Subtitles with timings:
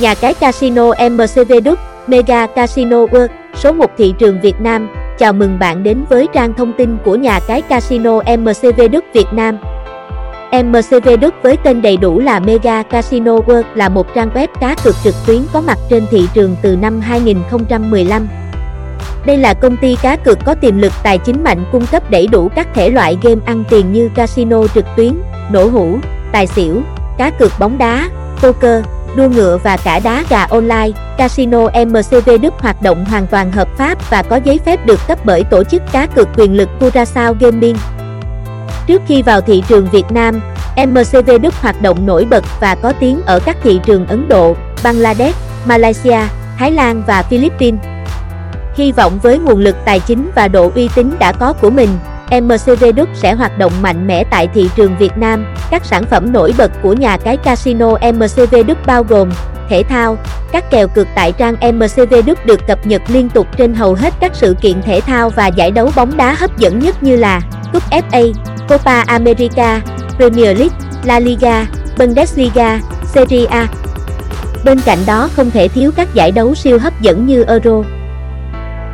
[0.00, 5.32] Nhà cái casino MCV Đức, Mega Casino World, số 1 thị trường Việt Nam, chào
[5.32, 9.58] mừng bạn đến với trang thông tin của nhà cái casino MCV Đức Việt Nam.
[10.52, 14.74] MCV Đức với tên đầy đủ là Mega Casino World là một trang web cá
[14.84, 18.28] cược trực tuyến có mặt trên thị trường từ năm 2015.
[19.26, 22.26] Đây là công ty cá cược có tiềm lực tài chính mạnh cung cấp đầy
[22.26, 25.12] đủ các thể loại game ăn tiền như casino trực tuyến,
[25.50, 25.98] nổ hũ,
[26.32, 26.82] tài xỉu,
[27.18, 28.08] cá cược bóng đá,
[28.42, 28.84] poker,
[29.16, 30.90] đua ngựa và cả đá gà online.
[31.18, 35.18] Casino MCV Đức hoạt động hoàn toàn hợp pháp và có giấy phép được cấp
[35.24, 37.76] bởi tổ chức cá cược quyền lực Curaçao Gaming.
[38.86, 40.40] Trước khi vào thị trường Việt Nam,
[40.76, 44.56] MCV Đức hoạt động nổi bật và có tiếng ở các thị trường Ấn Độ,
[44.84, 45.36] Bangladesh,
[45.66, 46.20] Malaysia,
[46.58, 47.80] Thái Lan và Philippines.
[48.74, 51.88] Hy vọng với nguồn lực tài chính và độ uy tín đã có của mình,
[52.30, 55.54] MCV Đức sẽ hoạt động mạnh mẽ tại thị trường Việt Nam.
[55.70, 59.30] Các sản phẩm nổi bật của nhà cái casino MCV Đức bao gồm
[59.68, 60.16] thể thao,
[60.52, 64.14] các kèo cược tại trang MCV Đức được cập nhật liên tục trên hầu hết
[64.20, 67.40] các sự kiện thể thao và giải đấu bóng đá hấp dẫn nhất như là
[67.72, 68.32] Cúp FA,
[68.68, 69.80] Copa America,
[70.18, 71.66] Premier League, La Liga,
[71.98, 73.66] Bundesliga, Serie A.
[74.64, 77.82] Bên cạnh đó không thể thiếu các giải đấu siêu hấp dẫn như Euro,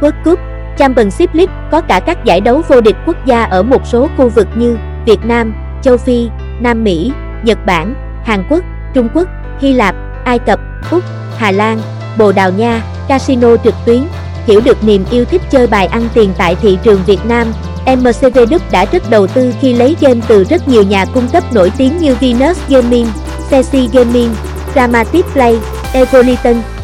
[0.00, 0.38] World Cup,
[0.80, 4.28] Championship League, có cả các giải đấu vô địch quốc gia ở một số khu
[4.28, 6.28] vực như Việt Nam, Châu Phi,
[6.60, 8.64] Nam Mỹ, Nhật Bản, Hàn Quốc,
[8.94, 9.28] Trung Quốc,
[9.60, 11.04] Hy Lạp, Ai Cập, Úc,
[11.36, 11.78] Hà Lan,
[12.18, 14.02] Bồ Đào Nha, casino trực tuyến,
[14.46, 17.46] hiểu được niềm yêu thích chơi bài ăn tiền tại thị trường Việt Nam,
[17.86, 21.44] MCV Đức đã rất đầu tư khi lấy game từ rất nhiều nhà cung cấp
[21.52, 23.06] nổi tiếng như Venus Gaming,
[23.50, 24.34] Ceci Gaming,
[24.74, 25.58] Dramatic Play,
[25.92, 26.79] Evoliton.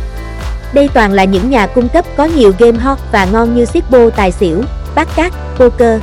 [0.77, 3.99] Đây toàn là những nhà cung cấp có nhiều game hot và ngon như Sipbo
[4.17, 4.63] tài xỉu,
[4.95, 6.01] bát cát, poker.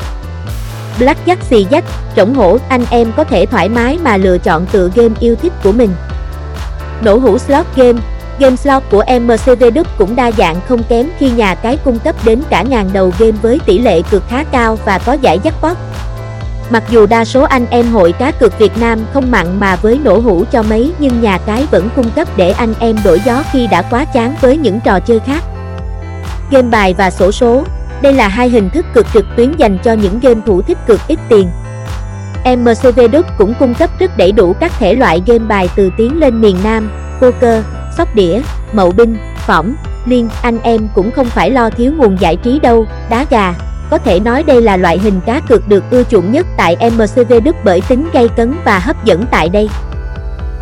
[0.99, 1.83] Blackjack xì dách,
[2.15, 5.53] trổng hổ, anh em có thể thoải mái mà lựa chọn tựa game yêu thích
[5.63, 5.89] của mình.
[7.02, 7.99] Nổ hũ slot game,
[8.39, 12.15] Game slot của MCV Đức cũng đa dạng không kém khi nhà cái cung cấp
[12.25, 15.75] đến cả ngàn đầu game với tỷ lệ cược khá cao và có giải jackpot.
[16.69, 19.99] Mặc dù đa số anh em hội cá cược Việt Nam không mặn mà với
[20.03, 23.43] nổ hũ cho mấy nhưng nhà cái vẫn cung cấp để anh em đổi gió
[23.51, 25.43] khi đã quá chán với những trò chơi khác.
[26.51, 27.63] Game bài và sổ số,
[28.01, 30.99] đây là hai hình thức cược trực tuyến dành cho những game thủ thích cược
[31.07, 31.49] ít tiền.
[32.45, 36.19] MCV Đức cũng cung cấp rất đầy đủ các thể loại game bài từ tiến
[36.19, 36.91] lên miền Nam,
[37.21, 37.63] poker,
[37.97, 38.41] sóc đĩa,
[38.73, 39.75] mậu binh, phỏng,
[40.05, 43.53] liên, anh em cũng không phải lo thiếu nguồn giải trí đâu, đá gà.
[43.93, 47.33] Có thể nói đây là loại hình cá cược được ưa chuộng nhất tại MCV
[47.43, 49.70] Đức bởi tính gây cấn và hấp dẫn tại đây.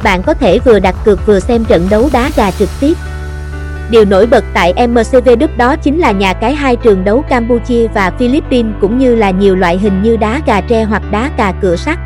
[0.04, 2.94] Bạn có thể vừa đặt cược vừa xem trận đấu đá gà trực tiếp.
[3.90, 7.88] Điều nổi bật tại MCV Đức đó chính là nhà cái hai trường đấu Campuchia
[7.88, 11.54] và Philippines cũng như là nhiều loại hình như đá gà tre hoặc đá cà
[11.62, 12.00] cửa sắt.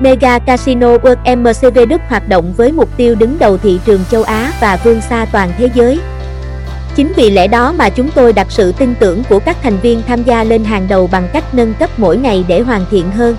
[0.00, 4.22] Mega Casino World MCV Đức hoạt động với mục tiêu đứng đầu thị trường châu
[4.22, 6.00] Á và vươn xa toàn thế giới.
[6.98, 10.02] Chính vì lẽ đó mà chúng tôi đặt sự tin tưởng của các thành viên
[10.06, 13.36] tham gia lên hàng đầu bằng cách nâng cấp mỗi ngày để hoàn thiện hơn.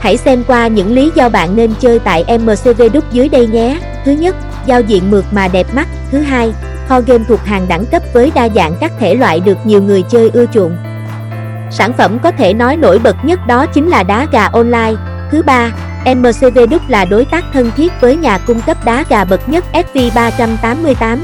[0.00, 3.78] Hãy xem qua những lý do bạn nên chơi tại MCV Đức dưới đây nhé.
[4.04, 4.36] Thứ nhất,
[4.66, 5.88] giao diện mượt mà đẹp mắt.
[6.10, 6.52] Thứ hai,
[6.88, 10.02] kho game thuộc hàng đẳng cấp với đa dạng các thể loại được nhiều người
[10.02, 10.76] chơi ưa chuộng.
[11.70, 14.94] Sản phẩm có thể nói nổi bật nhất đó chính là đá gà online,
[15.30, 15.72] Thứ ba,
[16.16, 19.64] MCV Đức là đối tác thân thiết với nhà cung cấp đá gà bậc nhất
[19.72, 21.18] SV388.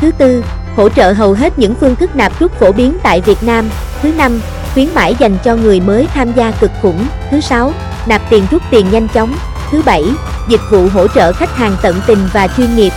[0.00, 0.44] Thứ tư,
[0.76, 3.70] hỗ trợ hầu hết những phương thức nạp rút phổ biến tại Việt Nam.
[4.02, 4.40] Thứ năm,
[4.74, 7.06] khuyến mãi dành cho người mới tham gia cực khủng.
[7.30, 7.72] Thứ sáu,
[8.06, 9.34] nạp tiền rút tiền nhanh chóng.
[9.70, 10.04] Thứ bảy,
[10.48, 12.92] dịch vụ hỗ trợ khách hàng tận tình và chuyên nghiệp.